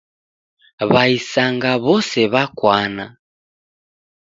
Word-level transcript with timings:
W'aisanga 0.91 1.71
w'ose 1.85 2.21
w'akwana. 2.33 3.05